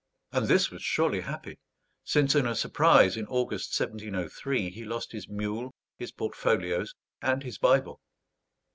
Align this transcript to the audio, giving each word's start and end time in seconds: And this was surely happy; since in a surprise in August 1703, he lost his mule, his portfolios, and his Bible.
And 0.31 0.47
this 0.47 0.71
was 0.71 0.81
surely 0.81 1.19
happy; 1.21 1.59
since 2.03 2.33
in 2.33 2.47
a 2.47 2.55
surprise 2.55 3.15
in 3.15 3.27
August 3.27 3.79
1703, 3.79 4.71
he 4.71 4.83
lost 4.83 5.11
his 5.11 5.29
mule, 5.29 5.75
his 5.99 6.11
portfolios, 6.11 6.95
and 7.21 7.43
his 7.43 7.59
Bible. 7.59 7.99